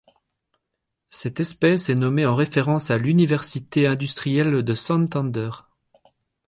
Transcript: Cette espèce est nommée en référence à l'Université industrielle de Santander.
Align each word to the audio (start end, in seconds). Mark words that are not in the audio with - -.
Cette 1.11 1.39
espèce 1.39 1.89
est 1.91 1.93
nommée 1.93 2.25
en 2.25 2.33
référence 2.33 2.89
à 2.89 2.97
l'Université 2.97 3.85
industrielle 3.85 4.63
de 4.63 4.73
Santander. 4.73 5.51